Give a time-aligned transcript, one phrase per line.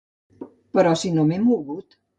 [0.79, 1.99] Però si no m'he mogut.